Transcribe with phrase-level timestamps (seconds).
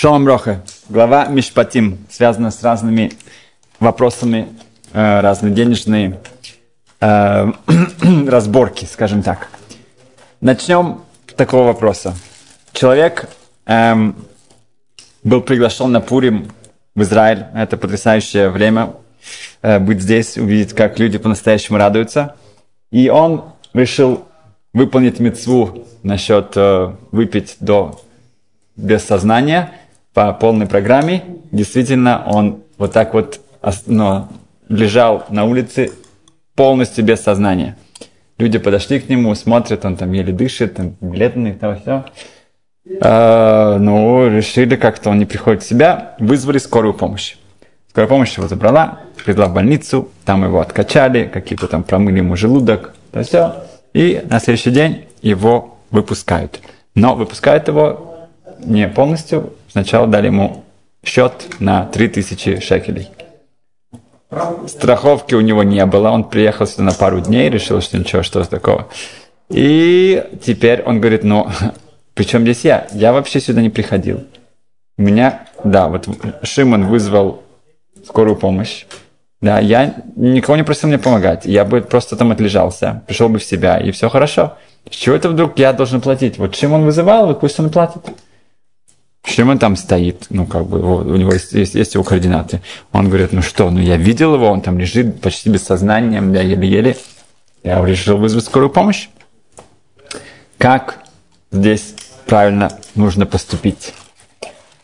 [0.00, 0.62] Шалом Роха.
[0.88, 3.10] Глава Мишпатим связана с разными
[3.80, 4.46] вопросами,
[4.92, 6.20] э, разные денежные
[7.00, 7.46] э,
[8.28, 9.48] разборки, скажем так.
[10.40, 12.14] Начнем с такого вопроса.
[12.72, 13.28] Человек
[13.66, 14.14] эм,
[15.24, 16.48] был приглашен на Пурим
[16.94, 17.46] в Израиль.
[17.52, 18.94] Это потрясающее время
[19.62, 22.36] э, быть здесь, увидеть, как люди по-настоящему радуются.
[22.92, 24.28] И он решил
[24.72, 28.00] выполнить мецву насчет э, выпить до
[28.76, 29.72] без сознания
[30.18, 31.22] по полной программе.
[31.52, 33.40] Действительно, он вот так вот
[33.86, 34.26] ну,
[34.68, 35.92] лежал на улице
[36.56, 37.76] полностью без сознания.
[38.36, 42.04] Люди подошли к нему, смотрят, он там еле дышит, там бледный, там все.
[43.00, 47.36] А, ну, решили как-то, он не приходит в себя, вызвали скорую помощь.
[47.88, 52.92] Скорая помощь его забрала, привезла в больницу, там его откачали, какие-то там промыли ему желудок,
[53.12, 53.54] то все.
[53.94, 56.60] И на следующий день его выпускают.
[56.96, 58.26] Но выпускают его
[58.58, 59.52] не полностью.
[59.68, 60.64] Сначала дали ему
[61.04, 63.08] счет на 3000 шекелей.
[64.66, 66.10] Страховки у него не было.
[66.10, 68.88] Он приехал сюда на пару дней, решил, что ничего, что такого.
[69.48, 71.48] И теперь он говорит, ну,
[72.14, 72.86] причем здесь я?
[72.92, 74.24] Я вообще сюда не приходил.
[74.98, 76.08] У меня, да, вот
[76.42, 77.42] Шимон вызвал
[78.04, 78.84] скорую помощь.
[79.40, 81.46] Да, я никого не просил мне помогать.
[81.46, 84.54] Я бы просто там отлежался, пришел бы в себя, и все хорошо.
[84.90, 86.38] С чего это вдруг я должен платить?
[86.38, 88.02] Вот чем он вызывал, вот пусть он платит.
[89.28, 90.26] Чем он там стоит?
[90.30, 92.62] Ну, как бы, у него есть, есть, есть его координаты.
[92.92, 96.40] Он говорит, ну что, ну я видел его, он там лежит почти без сознания, я
[96.40, 96.96] еле-еле.
[97.62, 99.08] Я решил вызвать скорую помощь.
[100.56, 101.00] Как
[101.52, 101.94] здесь
[102.26, 103.92] правильно нужно поступить?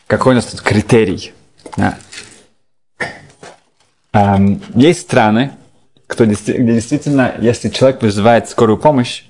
[0.05, 1.33] Какой у нас тут критерий?
[1.75, 1.97] Да.
[4.13, 5.53] Эм, есть страны,
[6.05, 9.23] кто, где действительно, если человек вызывает скорую помощь,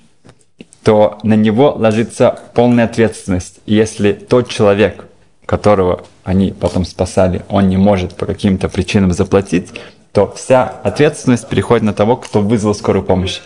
[0.86, 3.58] то на него ложится полная ответственность.
[3.66, 5.05] если тот человек,
[5.46, 9.70] которого они потом спасали, он не может по каким-то причинам заплатить,
[10.12, 13.40] то вся ответственность переходит на того, кто вызвал скорую помощь.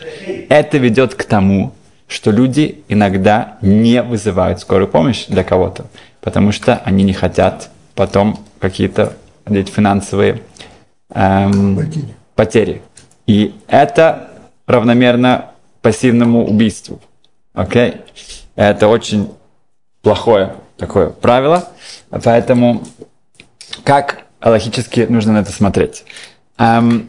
[0.49, 1.73] Это ведет к тому,
[2.09, 5.87] что люди иногда не вызывают скорую помощь для кого-то,
[6.21, 9.15] потому что они не хотят потом какие-то
[9.47, 10.43] финансовые
[11.13, 12.15] эм, потери.
[12.35, 12.83] потери.
[13.27, 14.31] И это
[14.67, 15.51] равномерно
[15.83, 17.01] пассивному убийству.
[17.53, 17.91] Окей?
[17.91, 18.01] Okay?
[18.57, 19.31] Это очень
[20.03, 21.69] плохое такое правило.
[22.11, 22.83] Поэтому
[23.85, 26.05] как логически нужно на это смотреть?
[26.59, 27.09] Эм,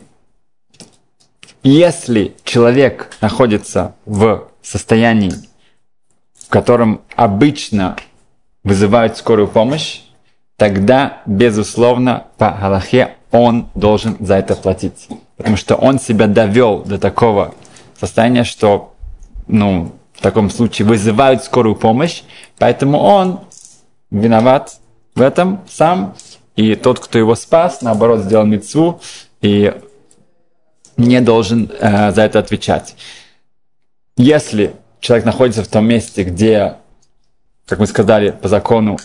[1.64, 5.34] если человек находится в состоянии,
[6.38, 7.96] в котором обычно
[8.64, 10.02] вызывают скорую помощь,
[10.58, 15.08] тогда, безусловно, по Галахе он должен за это платить.
[15.38, 17.56] Потому что он себя довел до такого
[17.98, 18.94] состояния, что
[19.48, 22.22] ну, в таком случае вызывают скорую помощь,
[22.60, 23.40] поэтому он
[24.12, 24.78] виноват
[25.16, 26.16] в этом сам,
[26.56, 29.02] и тот, кто его спас, наоборот, сделал мецву
[29.42, 29.74] и
[30.98, 32.96] не должен э, за это отвечать.
[34.18, 36.76] Если человек находится в том месте, где,
[37.66, 38.98] как мы сказали, по закону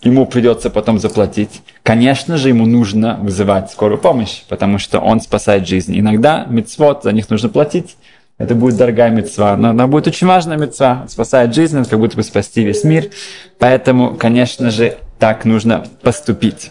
[0.00, 5.68] ему придется потом заплатить, конечно же, ему нужно вызывать скорую помощь, потому что он спасает
[5.68, 5.98] жизнь.
[5.98, 7.96] Иногда мецвод, за них нужно платить,
[8.38, 12.22] это будет дорогая мецва, но она будет очень важная мецва, спасает жизнь, как будто бы
[12.22, 13.10] спасти весь мир.
[13.58, 16.70] Поэтому, конечно же, так нужно поступить.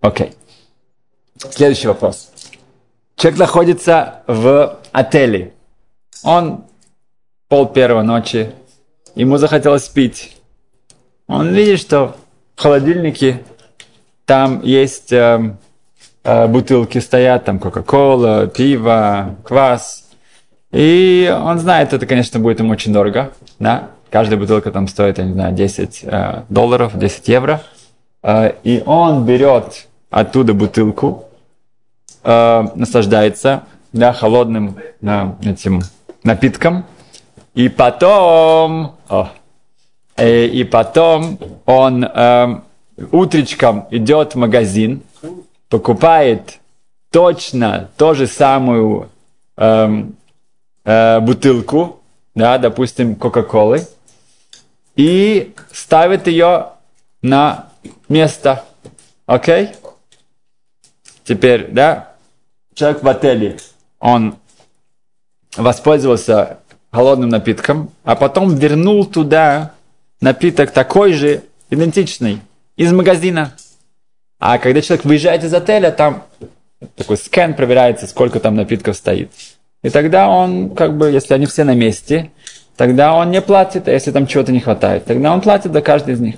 [0.00, 0.32] Окей.
[1.36, 2.30] Следующий вопрос.
[3.16, 5.52] Человек находится в отеле.
[6.22, 6.64] Он
[7.48, 8.52] пол первого ночи,
[9.14, 10.36] ему захотелось пить.
[11.26, 12.16] Он видит, что
[12.56, 13.42] в холодильнике
[14.24, 15.56] там есть э,
[16.24, 20.08] э, бутылки стоят, там Кока-Кола, пиво, квас–
[20.72, 23.32] и он знает, это, конечно, будет ему очень дорого.
[23.58, 23.90] Да?
[24.10, 27.62] Каждая бутылка там стоит, я не знаю, 10 э, долларов, 10 евро.
[28.22, 31.24] Э, и он берет оттуда бутылку,
[32.24, 35.82] э, наслаждается да, холодным да, этим
[36.24, 36.84] напитком.
[37.54, 39.28] И потом, о,
[40.16, 42.60] э, и потом он э,
[43.10, 45.02] утречком идет в магазин,
[45.68, 46.60] покупает
[47.10, 49.10] точно то же самую
[49.56, 50.16] эм,
[50.84, 52.00] э, бутылку,
[52.34, 53.86] да, допустим, Кока-Колы,
[54.96, 56.70] и ставит ее
[57.22, 57.70] на
[58.08, 58.64] место.
[59.26, 59.66] Окей?
[59.66, 59.76] Okay?
[61.24, 62.14] Теперь, да,
[62.74, 63.58] человек в отеле,
[64.00, 64.36] он
[65.56, 66.58] воспользовался
[66.90, 69.72] холодным напитком, а потом вернул туда
[70.20, 72.40] напиток такой же, идентичный,
[72.76, 73.54] из магазина.
[74.38, 76.24] А когда человек выезжает из отеля, там
[76.96, 79.30] такой скан проверяется, сколько там напитков стоит.
[79.82, 82.30] И тогда он, как бы, если они все на месте,
[82.76, 86.14] тогда он не платит, а если там чего-то не хватает, тогда он платит за каждый
[86.14, 86.36] из них.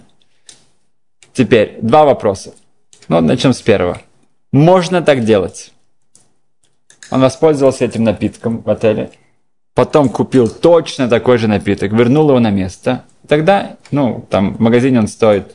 [1.32, 2.54] Теперь два вопроса.
[3.08, 4.00] Ну, начнем с первого.
[4.52, 5.72] Можно так делать.
[7.10, 9.10] Он воспользовался этим напитком в отеле,
[9.74, 13.04] потом купил точно такой же напиток, вернул его на место.
[13.28, 15.54] Тогда, ну, там в магазине он стоит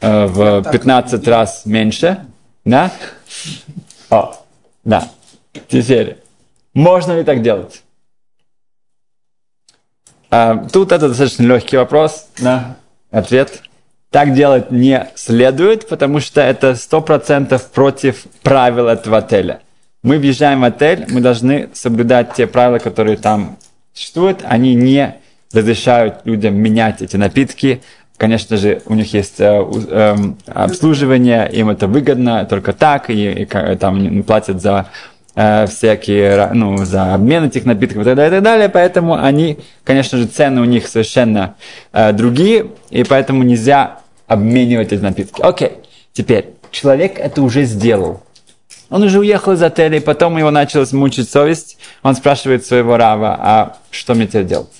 [0.00, 2.24] э, в 15 раз меньше,
[2.64, 2.90] да?
[4.10, 4.34] О,
[4.84, 5.08] да.
[5.68, 6.18] Теперь,
[6.74, 7.82] можно ли так делать?
[10.30, 12.76] А, тут это достаточно легкий вопрос, да?
[13.10, 13.62] Ответ.
[14.10, 19.60] Так делать не следует, потому что это сто процентов против правил этого отеля.
[20.02, 23.56] Мы въезжаем в отель, мы должны соблюдать те правила, которые там
[23.92, 24.40] существуют.
[24.44, 25.16] Они не
[25.52, 27.82] разрешают людям менять эти напитки.
[28.16, 30.16] Конечно же, у них есть э, э,
[30.46, 34.86] обслуживание, им это выгодно только так, и, и, там платят за
[35.34, 38.68] всякие, ну, за обмен этих напитков и так далее, и так далее.
[38.68, 41.56] Поэтому они, конечно же, цены у них совершенно
[41.92, 43.98] э, другие, и поэтому нельзя
[44.28, 45.42] обменивать эти напитки.
[45.42, 45.72] Окей,
[46.12, 48.22] теперь человек это уже сделал.
[48.90, 51.78] Он уже уехал из отеля, и потом его началась мучить совесть.
[52.02, 54.70] Он спрашивает своего рава, а что мне теперь делать?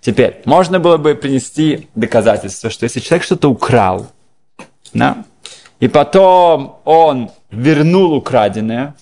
[0.00, 4.06] Теперь, можно было бы принести доказательство, что если человек что-то украл,
[4.92, 5.24] да,
[5.80, 8.94] и потом он вернул украденное,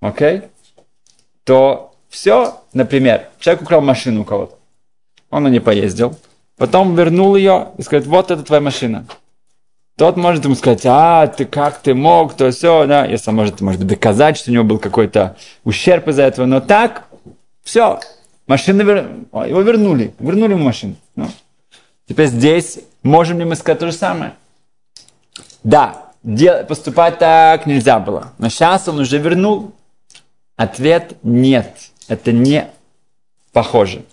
[0.00, 0.48] окей, okay,
[1.44, 4.56] то все, например, человек украл машину у кого-то,
[5.30, 6.16] он на ней поездил,
[6.56, 9.06] потом вернул ее и сказать, вот это твоя машина.
[9.96, 13.60] Тот может ему сказать, а, ты как ты мог, то все, да, если он может,
[13.60, 17.04] может доказать, что у него был какой-то ущерб из-за этого, но так,
[17.62, 18.00] все,
[18.46, 19.10] машина, вер...
[19.46, 20.96] его вернули, вернули ему машину.
[21.16, 21.28] Ну.
[22.08, 24.32] Теперь здесь можем ли мы сказать то же самое?
[25.62, 26.64] Да, дел...
[26.64, 29.72] поступать так нельзя было, но сейчас он уже вернул.
[30.60, 31.74] Ответ нет,
[32.06, 32.66] это не
[33.54, 34.04] похоже.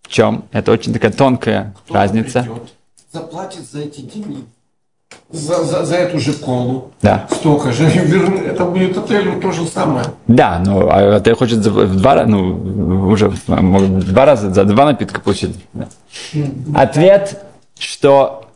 [0.00, 0.46] В чем?
[0.50, 2.40] Это очень такая тонкая Кто разница.
[2.40, 2.72] Придет,
[3.12, 4.46] заплатит за эти деньги
[5.28, 6.90] за, за, за эту же колу.
[7.02, 7.26] Да.
[7.30, 7.84] Столько же.
[7.84, 10.06] Это будет отелю то же самое.
[10.26, 14.86] Да, но а отель хочет в два раза, ну, уже может, два раза, за два
[14.86, 15.54] напитка получить.
[15.74, 15.86] Да.
[16.74, 17.44] Ответ,
[17.78, 18.48] что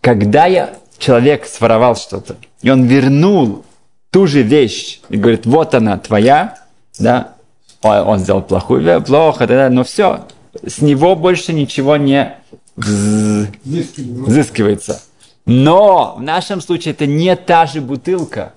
[0.00, 3.64] когда я, человек своровал что-то, и он вернул
[4.12, 6.58] ту же вещь, и говорит, вот она твоя,
[6.98, 7.34] да,
[7.82, 10.26] он сделал плохую, плохо, да, но все,
[10.64, 12.36] с него больше ничего не
[12.76, 15.02] взыскивается.
[15.46, 18.52] Но в нашем случае это не та же бутылка.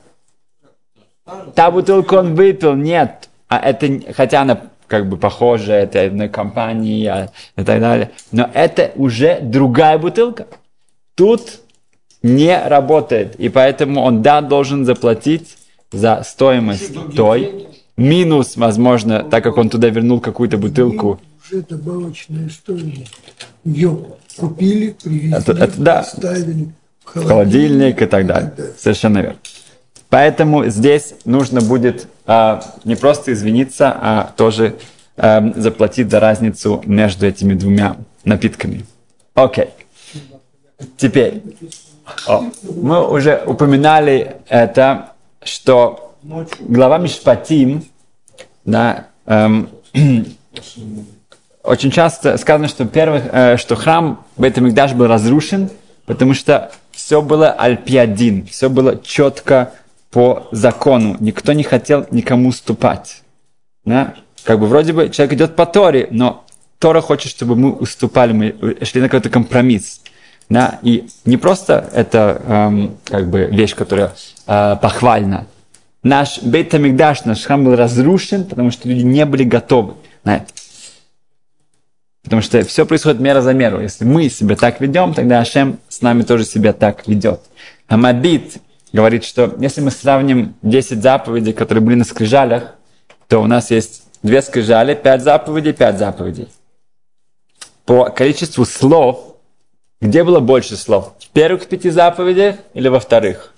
[1.55, 3.29] Та бутылка он выпил, нет.
[3.47, 8.11] А это, хотя она как бы похожа, это одной компании а, и так далее.
[8.31, 10.45] Но это уже другая бутылка.
[11.15, 11.61] Тут
[12.25, 13.35] не работает.
[13.35, 15.57] И поэтому он, да, должен заплатить
[15.91, 17.67] за стоимость той.
[17.97, 21.19] Минус, возможно, так как он туда вернул какую-то бутылку.
[21.45, 23.13] Уже добавочная стоимость.
[23.63, 23.97] Ее
[24.37, 26.03] купили, привезли, это, это, да.
[26.03, 26.69] ставили
[27.05, 28.51] в холодильник и так далее.
[28.77, 29.37] Совершенно верно.
[30.09, 34.75] Поэтому здесь нужно будет э, не просто извиниться, а тоже
[35.15, 38.83] э, заплатить за разницу между этими двумя напитками.
[39.35, 39.69] Окей.
[40.97, 41.84] Теперь, о,
[42.63, 45.11] мы уже упоминали это,
[45.43, 46.15] что
[46.59, 47.85] глава Мишпатим,
[48.63, 49.69] да, эм,
[51.63, 55.69] очень часто сказано, что, первых, э, что храм Бет-Мигдаш был разрушен,
[56.05, 59.73] потому что все было альпиадин, все было четко
[60.11, 61.17] по закону.
[61.19, 63.23] Никто не хотел никому уступать.
[63.83, 64.15] Да?
[64.43, 66.45] Как бы вроде бы человек идет по Торе, но
[66.79, 70.01] Тора хочет, чтобы мы уступали, мы шли на какой-то компромисс.
[70.49, 70.79] Да?
[70.83, 74.13] И не просто это эм, как бы вещь, которая
[74.47, 75.47] э, похвальна.
[76.03, 76.71] Наш Бейт
[77.25, 80.47] наш храм был разрушен, потому что люди не были готовы на это.
[82.23, 83.81] Потому что все происходит мера за меру.
[83.81, 87.41] Если мы себя так ведем, тогда Ашем с нами тоже себя так ведет.
[87.87, 88.57] Амабит
[88.93, 92.75] говорит, что если мы сравним 10 заповедей, которые были на скрижалях,
[93.27, 96.47] то у нас есть две скрижали, 5 заповедей, 5 заповедей.
[97.85, 99.34] По количеству слов,
[100.01, 101.13] где было больше слов?
[101.19, 103.53] В первых пяти заповедях или во вторых?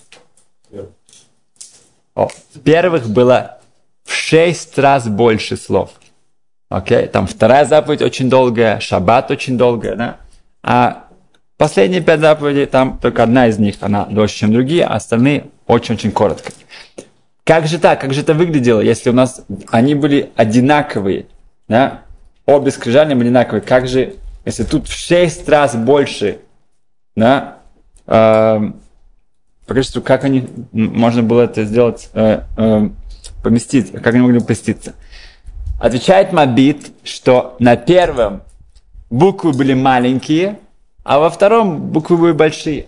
[2.16, 3.60] О, в первых было
[4.04, 5.92] в шесть раз больше слов–
[6.70, 7.08] Окей, okay?
[7.08, 10.18] там вторая заповедь очень долгая, шаббат очень долгая, да?
[10.64, 11.06] А
[11.56, 16.12] последние пять заповедей, там только одна из них, она дольше, чем другие, а остальные очень-очень
[16.12, 16.52] коротко.
[17.46, 18.02] Как же так?
[18.02, 21.28] Как же это выглядело, если у нас они были одинаковые,
[21.70, 22.02] да?
[22.46, 23.62] Обе скрижали одинаковые.
[23.62, 24.16] Как же,
[24.48, 26.40] если тут в шесть раз больше,
[27.18, 27.58] да?
[28.06, 28.72] Э,
[29.66, 32.90] по количеству, как они, можно было это сделать, э, э,
[33.44, 34.96] поместить, как они могли поместиться?
[35.82, 38.42] Отвечает Мабит, что на первом
[39.10, 40.60] буквы были маленькие,
[41.04, 42.86] а во втором буквы были большие.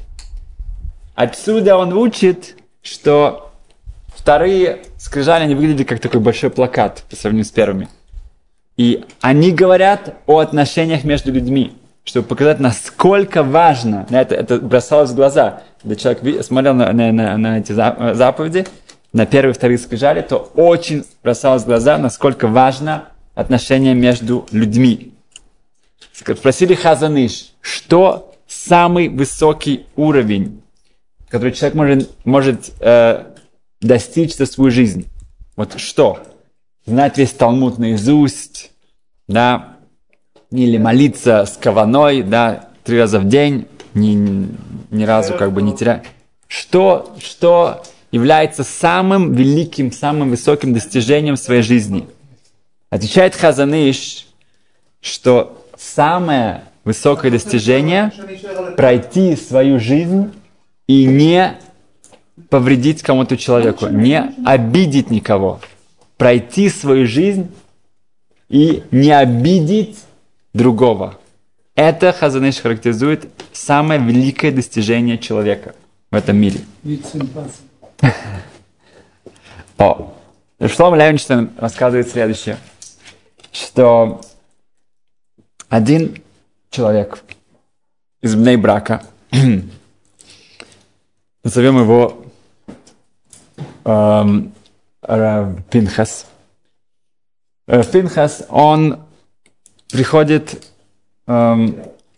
[1.13, 3.51] отсюда он учит, что
[4.15, 7.89] вторые скрижали, они выглядели как такой большой плакат по сравнению с первыми.
[8.79, 11.74] И они говорят о отношениях между людьми,
[12.05, 17.38] чтобы показать, насколько важно, это, это бросалось в глаза, когда человек смотрел на, на, на,
[17.38, 18.67] на эти заповеди,
[19.12, 25.12] на первые и вторые скрижали, то очень бросалось в глаза, насколько важно отношение между людьми.
[26.13, 30.62] Спросили Хазаныш, что самый высокий уровень,
[31.27, 33.25] который человек может, может э,
[33.81, 35.05] достичь за свою жизнь?
[35.57, 36.19] Вот что?
[36.89, 38.72] Знать весь Талмуд наизусть,
[39.27, 39.77] да,
[40.50, 44.48] или молиться с каваной, да, три раза в день, ни,
[44.89, 46.05] ни разу как бы не терять.
[46.48, 52.08] Что, что является самым великим, самым высоким достижением своей жизни?
[52.89, 54.25] Отвечает Хазаныш,
[55.00, 58.12] что самое высокое достижение–
[58.77, 60.31] пройти свою жизнь
[60.88, 61.55] и не
[62.50, 65.60] повредить кому-то человеку, не обидеть никого.
[66.19, 67.49] Пройти свою жизнь
[68.49, 70.03] и не обидеть
[70.53, 71.17] другого.
[71.75, 75.75] Это Хазаныш характеризует самое великое достижение человека
[76.11, 76.59] в этом мире.
[79.77, 80.13] О,
[80.67, 82.57] Шлом Левинштейн рассказывает следующее,
[83.53, 84.19] что
[85.69, 86.21] один
[86.69, 87.23] человек
[88.21, 89.03] из бней брака,
[91.43, 92.25] назовем его
[93.85, 94.51] эм,
[95.09, 96.27] Пинхас,
[97.67, 98.99] э, Пинхас, он
[99.91, 100.63] приходит
[101.25, 101.77] эм,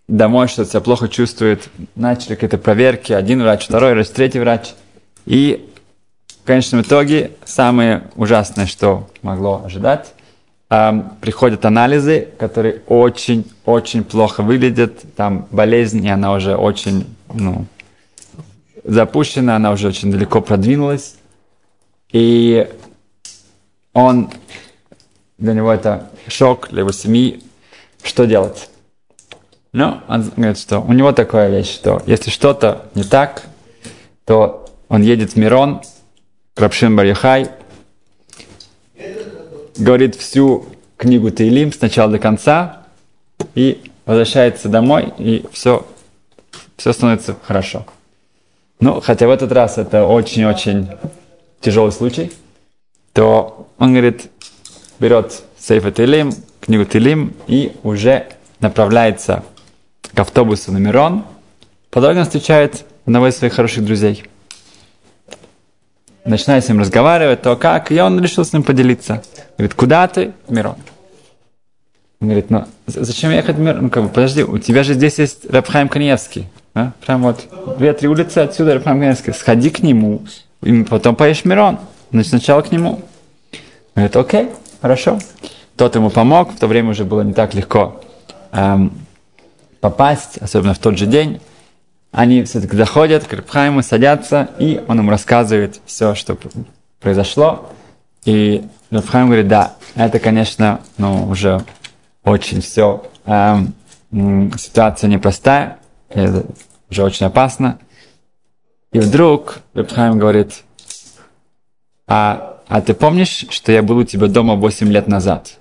[0.09, 4.73] домой, что себя плохо чувствует, начали какие-то проверки, один врач, второй врач, третий врач,
[5.25, 5.69] и
[6.43, 10.13] в конечном итоге самое ужасное, что могло ожидать,
[10.69, 17.67] эм, приходят анализы, которые очень-очень плохо выглядят, там болезнь, и она уже очень, ну,
[18.83, 21.15] запущена, она уже очень далеко продвинулась,
[22.11, 22.67] и
[23.93, 24.29] он,
[25.37, 27.43] для него это шок, для его семьи,
[28.03, 28.69] что делать?
[29.73, 33.43] Ну, он говорит, что у него такая вещь, что если что-то не так,
[34.25, 35.81] то он едет в Мирон,
[36.55, 37.49] Крапшин Барихай,
[39.77, 40.65] говорит всю
[40.97, 42.83] книгу Таилим с начала до конца
[43.55, 45.87] и возвращается домой, и все,
[46.75, 47.85] все становится хорошо.
[48.79, 50.89] Ну, хотя в этот раз это очень-очень
[51.61, 52.31] тяжелый случай,
[53.13, 54.29] то он говорит,
[54.99, 58.27] берет Сейфа Таилим, книгу Тилим и уже
[58.59, 59.43] направляется
[60.01, 61.23] к автобусу на Мирон.
[61.89, 64.23] По дороге он встречает одного из своих хороших друзей.
[66.23, 69.23] Начинает с ним разговаривать, то как, и он решил с ним поделиться.
[69.57, 70.33] Говорит, куда ты?
[70.47, 70.75] Мирон.
[72.19, 73.83] Он говорит, ну зачем ехать в Мирон?
[73.83, 76.47] Ну как бы, подожди, у тебя же здесь есть Рабхайм Каневский.
[76.75, 76.91] А?
[77.05, 79.33] Прям вот две-три улицы отсюда Рабхайм Каневский.
[79.33, 80.21] Сходи к нему,
[80.61, 81.79] и потом поешь Мирон.
[82.11, 83.01] Значит, сначала к нему.
[83.95, 84.49] Говорит, окей,
[84.81, 85.19] хорошо.
[85.77, 88.01] Тот ему помог, в то время уже было не так легко
[88.51, 88.93] эм,
[89.79, 91.41] попасть, особенно в тот же день.
[92.11, 96.37] Они все-таки заходят к Рабхайму, садятся, и он им рассказывает все, что
[96.99, 97.69] произошло.
[98.25, 101.63] И Рабхайм говорит, да, это, конечно, ну, уже
[102.23, 103.73] очень все, эм,
[104.57, 105.77] ситуация непростая,
[106.09, 106.45] это
[106.89, 107.79] уже очень опасно.
[108.91, 110.63] И вдруг Рабхайм говорит,
[112.13, 115.53] а, а ты помнишь, что я был у тебя дома 8 лет назад?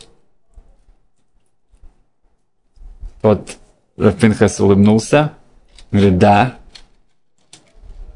[3.22, 3.56] Вот
[3.96, 5.34] Рафинхас улыбнулся,
[5.92, 6.56] говорит, да.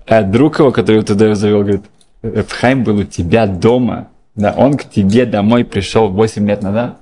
[0.09, 1.83] А друг его, который туда завел, говорит,
[2.23, 6.99] Эфхайм был у тебя дома, да, он к тебе домой пришел 8 лет назад.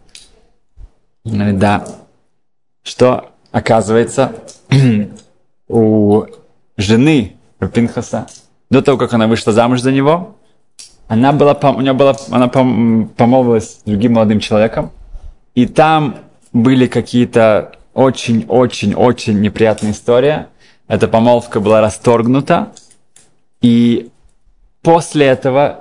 [1.25, 1.87] Говорит, да.
[2.83, 4.35] Что оказывается,
[5.69, 6.25] у
[6.77, 7.37] жены
[7.73, 8.27] Пинхаса,
[8.69, 10.37] до того, как она вышла замуж за него,
[11.13, 14.93] она была, у нее была, она помолвилась с другим молодым человеком,
[15.55, 16.17] и там
[16.55, 20.49] были какие-то очень-очень-очень неприятная история.
[20.89, 22.73] Эта помолвка была расторгнута,
[23.61, 24.09] и
[24.81, 25.81] после этого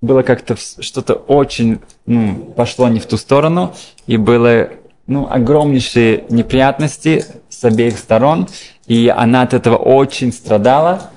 [0.00, 3.74] было как-то что-то очень ну, пошло не в ту сторону,
[4.06, 4.70] и было
[5.06, 8.48] ну, огромнейшие неприятности с обеих сторон,
[8.86, 11.10] и она от этого очень страдала,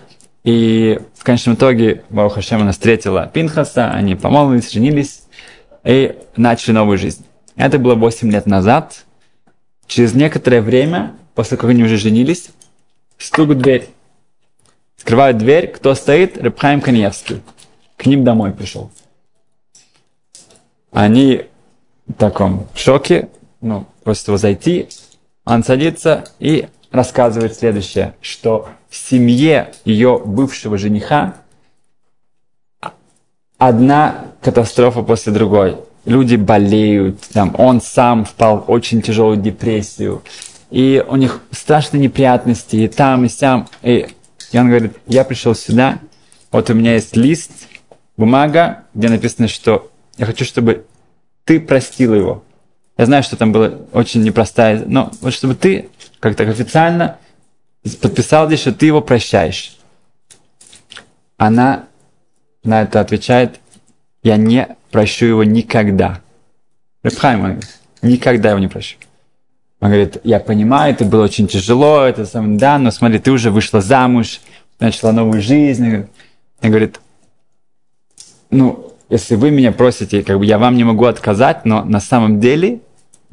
[0.43, 5.23] и в конечном итоге Баруха Хашем она встретила Пинхаса, они помолвились, женились
[5.83, 7.25] и начали новую жизнь.
[7.55, 9.05] Это было 8 лет назад,
[9.87, 12.49] Через некоторое время, после как они уже женились,
[13.17, 13.89] стук в дверь.
[14.97, 16.37] Скрывают дверь, кто стоит?
[16.37, 17.41] Рыбхайм Каневский.
[17.97, 18.89] К ним домой пришел.
[20.91, 21.43] Они
[22.07, 23.29] в таком шоке,
[23.61, 24.87] ну, просят его зайти.
[25.45, 31.33] Он садится и рассказывает следующее, что в семье ее бывшего жениха
[33.57, 35.77] одна катастрофа после другой.
[36.05, 40.21] Люди болеют, там, он сам впал в очень тяжелую депрессию,
[40.69, 43.67] и у них страшные неприятности, и там, и сям.
[43.81, 44.07] И,
[44.51, 45.97] и он говорит, я пришел сюда,
[46.51, 47.51] вот у меня есть лист,
[48.17, 50.85] бумага, где написано, что я хочу, чтобы
[51.45, 52.43] ты простил его.
[52.97, 55.89] Я знаю, что там была очень непростая, но вот чтобы ты
[56.23, 57.17] как так официально
[58.01, 59.75] подписал здесь, что ты его прощаешь.
[61.35, 61.83] Она
[62.63, 63.59] на это отвечает,
[64.23, 66.21] я не прощу его никогда.
[67.03, 67.59] Рабхайм,
[68.01, 68.95] никогда его не прощу.
[69.81, 73.51] Он говорит, я понимаю, это было очень тяжело, это сам, да, но смотри, ты уже
[73.51, 74.39] вышла замуж,
[74.79, 76.07] начала новую жизнь.
[76.61, 77.01] Он говорит,
[78.49, 82.39] ну, если вы меня просите, как бы я вам не могу отказать, но на самом
[82.39, 82.79] деле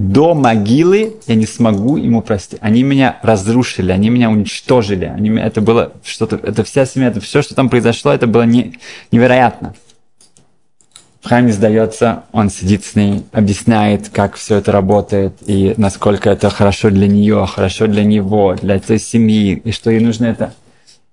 [0.01, 2.59] до могилы я не смогу ему простить.
[2.63, 5.05] Они меня разрушили, они меня уничтожили.
[5.05, 8.79] Они, это было что-то, это вся семья, это все, что там произошло, это было не,
[9.13, 9.75] невероятно.
[11.21, 16.49] В храме сдается, он сидит с ней, объясняет, как все это работает, и насколько это
[16.49, 20.55] хорошо для нее, хорошо для него, для этой семьи, и что ей нужно это.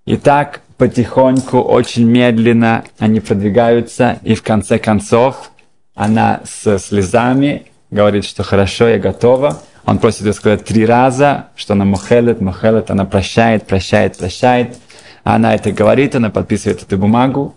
[0.06, 5.52] И так потихоньку, очень медленно они продвигаются, и в конце концов
[5.94, 9.62] она с слезами говорит, что хорошо, я готова.
[9.86, 14.78] Он просит ее сказать три раза, что она мухелет, мухелет, она прощает, прощает, прощает.
[15.24, 17.56] Она это говорит, она подписывает эту бумагу.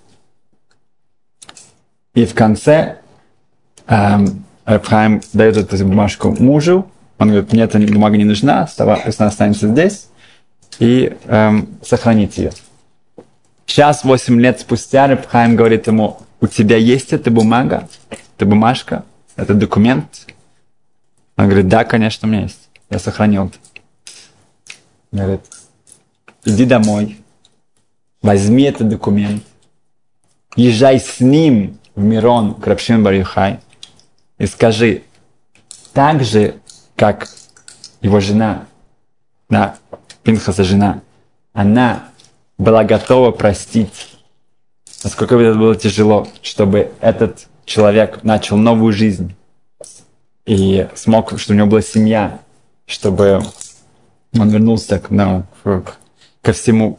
[2.15, 2.99] И в конце
[3.87, 6.91] эм, Рабхайм дает эту бумажку мужу.
[7.19, 10.09] Он говорит, мне эта бумага не нужна, она останется здесь.
[10.79, 12.53] И эм, сохранить ее.
[13.67, 17.89] Сейчас, 8 лет спустя, Рабхайм говорит ему, у тебя есть эта бумага,
[18.37, 19.05] эта бумажка?
[19.41, 20.27] Это документ?
[21.39, 22.69] Он говорит, да, конечно, у меня есть.
[22.91, 23.57] Я сохранил это.
[25.13, 25.41] Говорит,
[26.45, 27.17] иди домой,
[28.21, 29.43] возьми этот документ,
[30.57, 33.61] езжай с ним в Мирон к Рапшин Барюхай
[34.37, 35.05] и скажи,
[35.95, 36.57] так же,
[36.95, 37.27] как
[38.03, 38.67] его жена,
[39.49, 39.79] да,
[40.23, 41.01] Пинхаса жена,
[41.55, 42.11] она
[42.59, 44.19] была готова простить,
[45.03, 49.35] насколько это было тяжело, чтобы этот человек начал новую жизнь
[50.47, 52.41] и смог, чтобы у него была семья,
[52.87, 53.43] чтобы
[54.39, 55.97] он вернулся к, ну, к,
[56.43, 56.99] ко всему.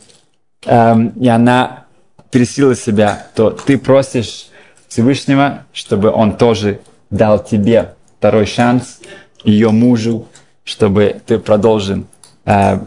[0.65, 1.86] Эм, и она
[2.30, 4.47] пересила себя, то ты просишь
[4.88, 8.99] Всевышнего, чтобы он тоже дал тебе второй шанс,
[9.43, 10.27] ее мужу,
[10.63, 12.06] чтобы ты продолжил
[12.45, 12.80] э,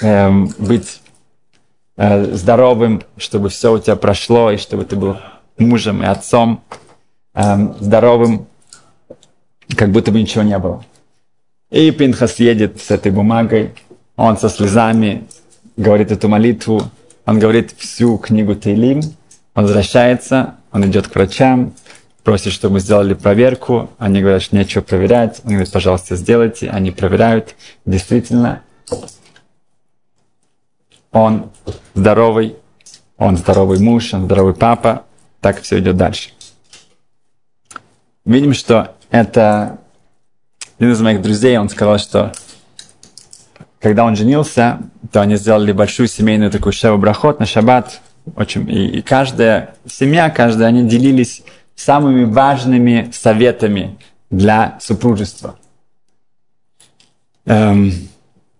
[0.00, 1.00] э, быть
[1.96, 5.16] э, здоровым, чтобы все у тебя прошло, и чтобы ты был
[5.58, 6.62] мужем и отцом
[7.34, 8.46] эм, здоровым,
[9.76, 10.84] как будто бы ничего не было.
[11.70, 13.74] И Пинхас едет с этой бумагой,
[14.16, 15.26] он со слезами
[15.76, 16.90] говорит эту молитву,
[17.26, 19.00] он говорит всю книгу Тейлим,
[19.54, 21.74] он возвращается, он идет к врачам,
[22.24, 27.54] просит, чтобы сделали проверку, они говорят, что нечего проверять, он говорит, пожалуйста, сделайте, они проверяют,
[27.84, 28.62] действительно,
[31.12, 31.50] он
[31.94, 32.56] здоровый,
[33.18, 35.04] он здоровый муж, он здоровый папа,
[35.40, 36.30] так все идет дальше
[38.28, 39.78] видим, что это
[40.78, 42.32] один из моих друзей, он сказал, что
[43.80, 44.78] когда он женился,
[45.12, 48.00] то они сделали большую семейную такую шеву брахот на шаббат.
[48.36, 51.42] Очень, и, и каждая семья, каждая, они делились
[51.74, 53.98] самыми важными советами
[54.30, 55.56] для супружества.
[57.46, 57.92] Эм,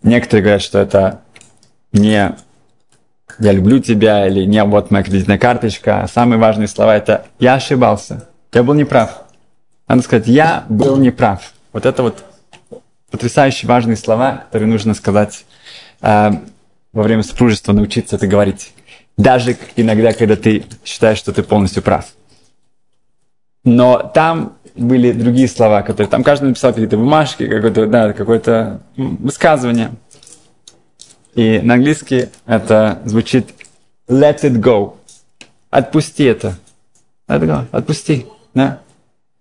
[0.03, 1.21] некоторые говорят, что это
[1.93, 2.35] не
[3.39, 6.03] «я люблю тебя» или «не вот моя кредитная карточка».
[6.03, 9.28] А самые важные слова– это «я ошибался», «я был неправ».
[9.89, 11.53] Надо сказать, я был неправ.
[11.73, 12.25] Вот это вот
[13.11, 15.47] потрясающе важные слова, которые нужно сказать
[16.03, 16.31] э,
[16.93, 18.73] во время супружества, научиться это говорить.
[19.17, 22.07] Даже иногда, когда ты считаешь, что ты полностью прав.
[23.65, 26.09] Но там были другие слова, которые...
[26.09, 29.93] Там каждый написал какие-то бумажки, какое-то да, какое высказывание.
[31.35, 33.49] И на английский это звучит
[34.07, 34.97] let it go.
[35.71, 36.59] Отпусти это.
[37.27, 37.67] Let it go.
[37.73, 38.27] Отпусти.
[38.55, 38.81] Да?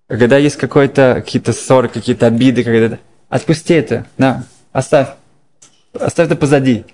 [0.07, 2.97] Когда есть какой-то, какие-то ссоры, какие-то обиды, когда
[3.29, 5.09] отпусти это, да, оставь,
[5.93, 6.85] оставь это позади,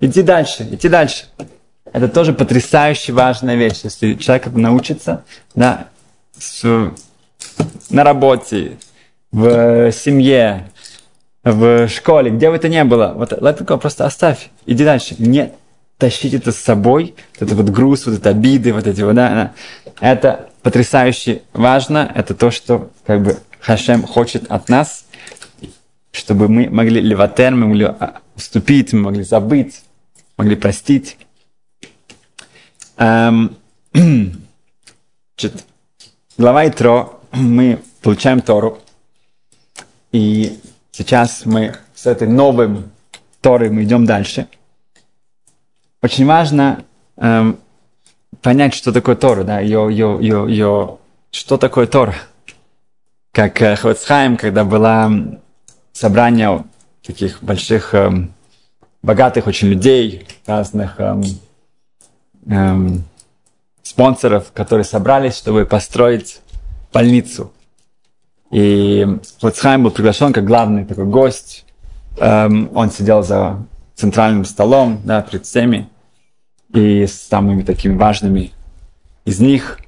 [0.00, 1.26] иди дальше, иди дальше.
[1.92, 5.24] Это тоже потрясающе важная вещь, если человек научится,
[5.54, 5.88] да,
[6.36, 6.64] с,
[7.90, 8.78] на работе,
[9.30, 10.70] в семье,
[11.42, 15.14] в школе, где бы это ни было, вот go, просто оставь, иди дальше.
[15.18, 15.52] Не
[15.98, 19.52] тащить это с собой, вот этот вот груз, вот эти обиды, вот эти вот, да,
[20.00, 25.04] это потрясающе важно, это то, что как бы Хашем хочет от нас.
[26.10, 29.82] чтобы мы могли леватер, мы могли а, уступить, мы могли забыть,
[30.36, 31.16] могли простить.
[32.96, 33.56] Эм,
[33.92, 35.64] значит,
[36.38, 38.78] глава Итро, мы получаем Тору,
[40.12, 40.60] и
[40.92, 42.92] сейчас мы с этой новым
[43.40, 44.46] Торой мы идем дальше.
[46.00, 46.84] Очень важно
[47.16, 47.58] эм,
[48.44, 50.98] понять, что такое Тора, да, ее, ее, ее, ее,
[51.30, 52.14] что такое Тора.
[53.32, 55.40] Как э, Хвацхайм, когда было
[55.92, 56.62] собрание
[57.02, 58.34] таких больших, эм,
[59.02, 61.22] богатых очень людей, разных эм,
[62.46, 63.04] эм,
[63.82, 66.42] спонсоров, которые собрались, чтобы построить
[66.92, 67.50] больницу.
[68.50, 69.06] И
[69.40, 71.64] Хвацхайм был приглашен как главный такой гость.
[72.18, 75.88] Эм, он сидел за центральным столом, да, перед всеми
[76.74, 78.50] и самыми такими важными
[79.24, 79.78] из них.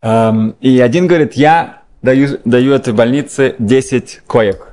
[0.00, 4.72] Эм, и один говорит, я даю, даю этой больнице 10 коек.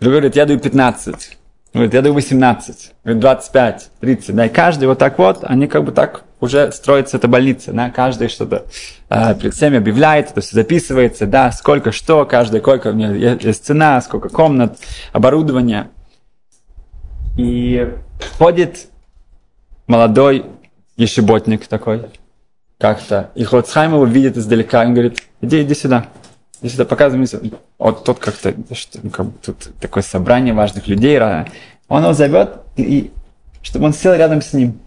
[0.00, 1.38] Другой говорит, я даю 15.
[1.72, 2.92] Говорит, я даю 18.
[3.04, 4.34] Говорит, 25, 30.
[4.34, 7.88] Да, и каждый вот так вот, они как бы так уже строится эта больница, да,
[7.88, 8.66] каждый что-то
[9.08, 13.64] э, перед всеми объявляет, это все записывается, да, сколько что, каждая койка, у нее есть
[13.64, 14.76] цена, сколько комнат,
[15.12, 15.88] оборудование.
[17.38, 17.90] И
[18.38, 18.88] ходит
[19.86, 20.46] молодой
[20.96, 22.06] ешеботник такой,
[22.78, 23.30] как-то.
[23.34, 26.06] И Хоцхайм его видит издалека, и говорит, иди, иди сюда.
[26.62, 27.52] Иди сюда, показывай мне.
[27.78, 31.20] Вот тут как-то, что, ну, как тут такое собрание важных людей.
[31.88, 33.10] Он его зовет, и,
[33.62, 34.78] чтобы он сел рядом с ним.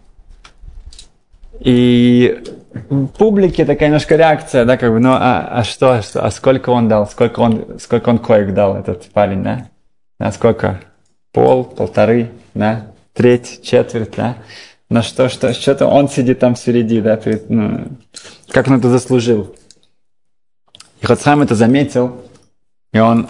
[1.60, 2.42] И
[2.90, 6.32] в публике такая немножко реакция, да, как бы, ну, а, а что, а что, а
[6.32, 9.68] сколько он дал, сколько он, сколько он коек дал, этот парень, да?
[10.20, 10.80] А сколько?
[11.32, 12.88] Пол, полторы, да?
[13.14, 14.38] Треть, четверть, да?
[14.90, 17.88] На что, что, что-то он сидит там впереди, да, перед, ну,
[18.50, 19.56] как он это заслужил.
[21.02, 22.26] И Хоцхам это заметил,
[22.92, 23.30] и он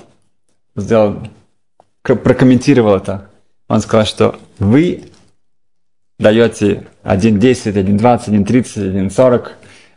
[0.75, 1.17] сделал,
[2.01, 3.29] прокомментировал это.
[3.67, 5.03] Он сказал, что вы
[6.17, 9.47] даете 1.10, 1.20, 1.30, 1.40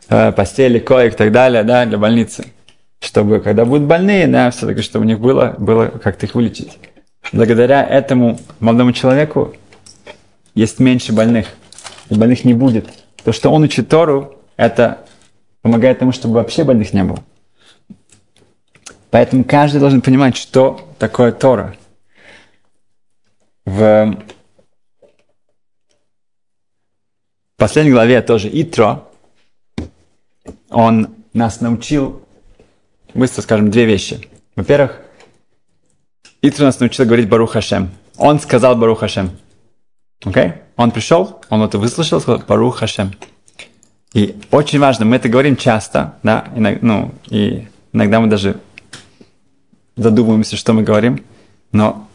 [0.09, 2.45] э, постели, коек и так далее, да, для больницы.
[2.99, 6.77] Чтобы, когда будут больные, да, все-таки, чтобы у них было, было как-то их вылечить.
[7.31, 9.55] Благодаря этому молодому человеку
[10.55, 11.47] есть меньше больных,
[12.09, 12.87] и больных не будет.
[13.23, 15.05] То, что он учит Тору, это
[15.61, 17.23] помогает тому, чтобы вообще больных не было.
[19.09, 21.75] Поэтому каждый должен понимать, что такое Тора.
[23.65, 24.17] В
[27.55, 29.07] последней главе тоже Итро,
[30.69, 32.21] он нас научил,
[33.13, 34.27] быстро скажем, две вещи.
[34.55, 34.99] Во-первых,
[36.41, 37.91] Итро нас научил говорить Барух Хашем.
[38.17, 39.31] Он сказал Барух Хашем.
[40.23, 40.53] Okay?
[40.75, 43.13] Он пришел, он это выслушал, сказал Барух Хашем.
[44.13, 48.59] И очень важно, мы это говорим часто, да, иногда, ну, и иногда мы даже
[49.95, 51.23] задумываемся, что мы говорим,
[51.71, 52.07] но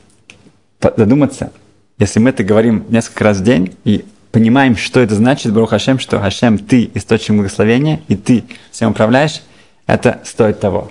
[0.81, 1.53] задуматься,
[1.99, 5.99] если мы это говорим несколько раз в день и понимаем, что это значит, Барух Хашем,
[5.99, 9.43] что Хашем, ты источник благословения, и ты всем управляешь,
[9.87, 10.91] это стоит того.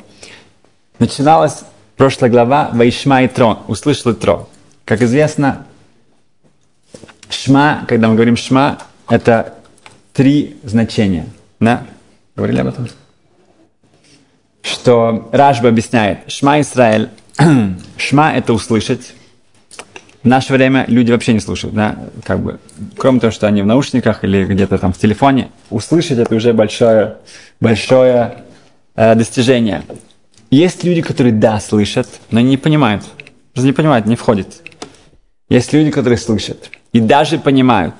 [0.99, 1.63] Начиналась
[1.95, 4.49] прошлая глава Вайшма и Трон, услышал Тро.
[4.84, 5.66] Как известно,
[7.29, 9.55] Шма, когда мы говорим шма, это
[10.13, 11.27] три значения.
[11.59, 11.83] Да?
[12.35, 12.87] Говорили об этом?
[14.61, 16.19] Что Рашба объясняет.
[16.31, 17.09] Шма Израиль.
[17.97, 19.13] шма это услышать.
[20.23, 22.59] В наше время люди вообще не слушают, да, как бы,
[22.97, 27.17] кроме того, что они в наушниках или где-то там в телефоне, услышать это уже большое,
[27.61, 28.43] большое
[28.95, 29.83] э, достижение.
[30.49, 33.03] Есть люди, которые да, слышат, но не понимают.
[33.53, 34.63] Просто не понимают, не входит.
[35.47, 37.95] Есть люди, которые слышат и даже понимают,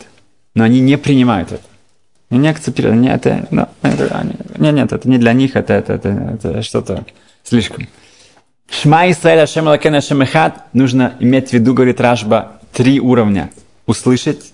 [0.54, 1.64] но они не принимают это.
[2.30, 2.98] Они не акцептируют.
[2.98, 7.06] Нет, это, ну, это, нет, нет, это не для них, это, это, это, это что-то
[7.44, 7.88] слишком.
[8.70, 10.24] Шма Исраэль Ашем Алакен Ашем
[10.74, 13.50] нужно иметь в виду, говорит Рашба, три уровня.
[13.86, 14.52] Услышать,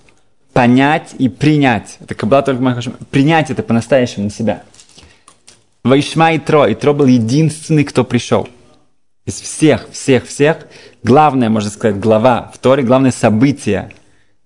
[0.52, 1.96] понять и принять.
[2.00, 2.62] Это кабла только
[3.10, 4.62] Принять это по-настоящему на себя.
[5.82, 6.68] Вайшма и Тро.
[6.68, 8.48] И Тро был единственный, кто пришел.
[9.26, 10.58] Из всех, всех, всех.
[11.02, 13.90] Главное, можно сказать, глава в Торе, главное событие–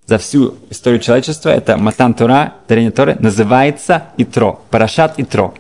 [0.08, 5.52] за всю историю человечества, это Матан Тора, дарение Торы, называется Итро, Парашат Итро.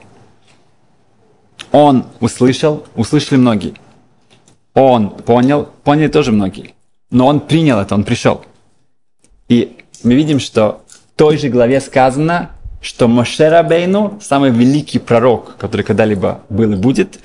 [1.70, 3.74] Он услышал, услышали многие.
[4.72, 6.74] Он понял, поняли тоже многие.
[7.10, 8.42] Но он принял это, он пришел.
[9.48, 15.56] И мы видим, что в той же главе сказано, что Моше Рабейну, самый великий пророк,
[15.58, 17.18] который когда-либо был и будет,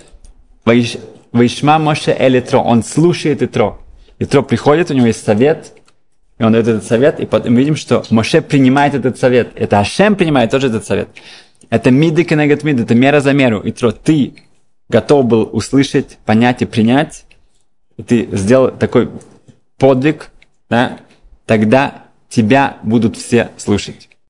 [0.66, 3.80] Вайшма Моше Элитро, он слушает Итро.
[4.20, 5.72] Итро приходит, у него есть совет,
[6.38, 9.52] и он дает этот совет, и потом видим, что Моше принимает этот совет.
[9.56, 11.10] Это Ашем принимает тоже этот совет.
[11.70, 13.60] Это миды кенегат мид, это мера за меру.
[13.60, 14.34] И то ты
[14.90, 17.26] готов был услышать, понять и принять.
[17.98, 19.10] и ты сделал такой
[19.78, 20.30] подвиг,
[20.70, 21.00] да,
[21.46, 24.10] тогда тебя будут все слушать.